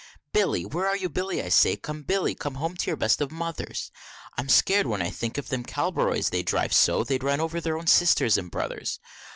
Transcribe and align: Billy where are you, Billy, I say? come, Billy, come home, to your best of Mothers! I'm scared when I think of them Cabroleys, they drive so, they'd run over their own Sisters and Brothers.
Billy 0.33 0.65
where 0.65 0.87
are 0.87 0.97
you, 0.97 1.09
Billy, 1.09 1.43
I 1.43 1.49
say? 1.49 1.75
come, 1.77 2.01
Billy, 2.01 2.33
come 2.33 2.55
home, 2.55 2.75
to 2.75 2.87
your 2.89 2.95
best 2.97 3.21
of 3.21 3.29
Mothers! 3.31 3.91
I'm 4.35 4.49
scared 4.49 4.87
when 4.87 4.99
I 4.99 5.11
think 5.11 5.37
of 5.37 5.49
them 5.49 5.63
Cabroleys, 5.63 6.31
they 6.31 6.41
drive 6.41 6.73
so, 6.73 7.03
they'd 7.03 7.21
run 7.21 7.39
over 7.39 7.61
their 7.61 7.77
own 7.77 7.85
Sisters 7.85 8.35
and 8.35 8.49
Brothers. 8.49 8.99